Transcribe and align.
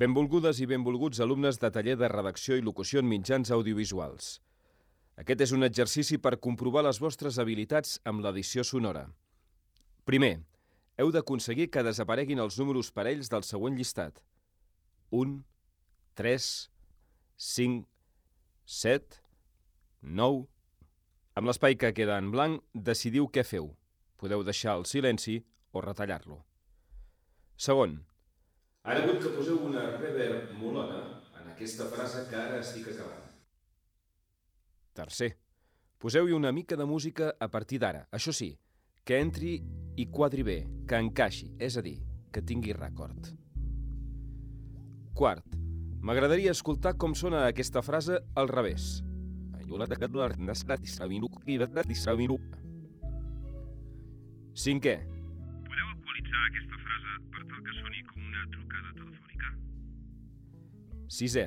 Benvolgudes 0.00 0.62
i 0.64 0.66
benvolguts 0.70 1.18
alumnes 1.20 1.58
de 1.60 1.68
taller 1.68 1.94
de 2.00 2.08
redacció 2.08 2.56
i 2.56 2.62
locució 2.64 3.02
en 3.02 3.08
mitjans 3.10 3.50
audiovisuals. 3.52 4.38
Aquest 5.20 5.42
és 5.44 5.52
un 5.52 5.66
exercici 5.66 6.16
per 6.16 6.38
comprovar 6.40 6.86
les 6.86 7.00
vostres 7.04 7.36
habilitats 7.42 7.98
amb 8.08 8.24
l'edició 8.24 8.64
sonora. 8.64 9.02
Primer, 10.08 10.38
heu 10.96 11.12
d'aconseguir 11.12 11.68
que 11.68 11.84
desapareguin 11.84 12.40
els 12.40 12.56
números 12.56 12.88
parells 12.96 13.28
del 13.28 13.44
següent 13.44 13.76
llistat. 13.76 14.22
1, 15.12 15.36
3, 16.16 16.48
5, 17.52 17.84
7, 18.80 19.20
9... 20.00 20.46
Amb 21.36 21.46
l'espai 21.46 21.76
que 21.76 21.92
queda 21.92 22.16
en 22.20 22.32
blanc, 22.32 22.64
decidiu 22.72 23.28
què 23.28 23.44
feu. 23.44 23.74
Podeu 24.16 24.48
deixar 24.48 24.80
el 24.80 24.88
silenci 24.88 25.42
o 25.76 25.84
retallar-lo. 25.84 26.40
Segon, 27.60 28.00
ara 28.90 29.06
vull 29.06 29.20
que 29.22 29.30
poseu 29.36 29.60
una 29.66 29.84
reverb 29.96 30.50
molona 30.58 31.00
en 31.38 31.52
aquesta 31.52 31.86
frase 31.92 32.24
que 32.30 32.38
ara 32.38 32.58
estic 32.58 32.88
acabant. 32.90 33.28
Tercer, 34.98 35.30
poseu-hi 36.02 36.34
una 36.34 36.50
mica 36.52 36.76
de 36.76 36.86
música 36.90 37.30
a 37.38 37.48
partir 37.48 37.78
d'ara. 37.78 38.06
Això 38.10 38.34
sí, 38.34 38.50
que 39.06 39.20
entri 39.22 39.60
i 39.96 40.06
quadri 40.10 40.42
bé, 40.46 40.58
que 40.88 40.98
encaixi, 40.98 41.52
és 41.58 41.76
a 41.78 41.84
dir, 41.86 42.00
que 42.34 42.42
tingui 42.42 42.74
record. 42.74 43.30
Quart, 45.14 45.54
m'agradaria 46.02 46.54
escoltar 46.56 46.96
com 46.98 47.14
sona 47.14 47.44
aquesta 47.46 47.82
frase 47.86 48.18
al 48.34 48.50
revés. 48.50 49.04
Cinquè, 54.60 54.96
Podeu 56.30 56.42
actualitzar 56.46 56.46
aquesta 56.46 56.78
frase 56.78 57.14
per 57.32 57.42
tal 57.50 57.62
que 57.66 57.72
soni 57.74 58.02
com 58.06 58.22
una 58.22 58.44
trucada 58.52 58.92
telefònica? 58.94 59.50
Sisè, 61.10 61.46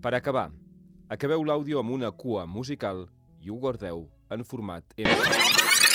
per 0.00 0.14
acabar, 0.16 0.48
acabeu 1.08 1.44
l'àudio 1.44 1.80
amb 1.82 1.92
una 1.92 2.12
cua 2.12 2.46
musical 2.46 3.06
i 3.40 3.50
ho 3.50 3.60
guardeu 3.60 4.08
en 4.30 4.44
format 4.44 4.84
MP3. 4.96 5.91